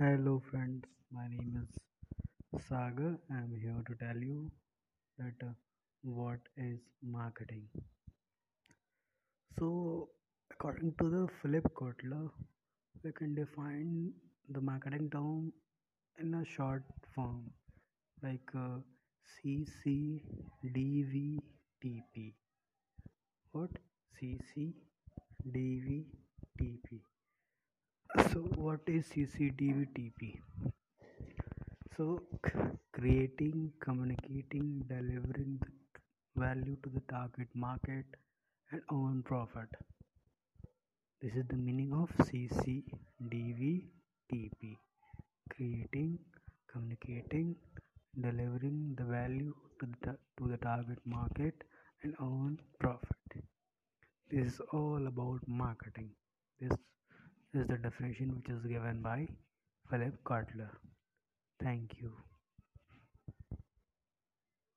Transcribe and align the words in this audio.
Hello 0.00 0.40
friends, 0.48 0.84
my 1.10 1.26
name 1.28 1.54
is 1.60 1.70
Sagar. 2.68 3.18
I'm 3.36 3.52
here 3.60 3.82
to 3.88 3.94
tell 4.02 4.16
you 4.16 4.48
that 5.18 5.34
uh, 5.44 5.48
what 6.02 6.38
is 6.56 6.78
marketing. 7.02 7.64
So, 9.58 10.08
according 10.52 10.94
to 11.00 11.10
the 11.10 11.26
Philip 11.42 11.74
Kotler, 11.74 12.30
we 13.02 13.10
can 13.10 13.34
define 13.34 14.12
the 14.48 14.60
marketing 14.60 15.10
term 15.10 15.52
in 16.20 16.32
a 16.32 16.44
short 16.44 16.84
form 17.12 17.50
like 18.22 18.54
uh, 18.54 18.78
CCDVTP. 19.34 20.22
What? 23.50 23.70
CCDVTP. 24.22 26.04
What 28.68 28.80
is 28.86 29.06
CCDVTP? 29.08 30.40
So, 31.96 32.20
creating, 32.92 33.72
communicating, 33.80 34.82
delivering 34.86 35.58
value 36.36 36.76
to 36.82 36.90
the 36.90 37.00
target 37.10 37.48
market 37.54 38.04
and 38.70 38.82
earn 38.92 39.22
profit. 39.24 39.70
This 41.22 41.32
is 41.34 41.46
the 41.48 41.56
meaning 41.56 41.94
of 41.94 42.10
CCDVTP. 42.26 42.82
Creating, 45.54 46.18
communicating, 46.70 47.56
delivering 48.20 48.96
the 48.98 49.04
value 49.04 49.54
to 49.80 49.86
the, 50.02 50.18
to 50.36 50.48
the 50.50 50.58
target 50.58 50.98
market 51.06 51.54
and 52.02 52.14
earn 52.20 52.58
profit. 52.78 53.16
This 54.30 54.52
is 54.52 54.60
all 54.72 55.06
about 55.06 55.40
marketing. 55.46 56.10
This 56.60 56.76
is 57.54 57.66
the 57.68 57.78
definition 57.78 58.34
which 58.34 58.48
is 58.48 58.64
given 58.66 59.00
by 59.02 59.26
Philip 59.90 60.22
Kotler. 60.24 60.70
Thank 61.62 61.92
you. 62.00 62.12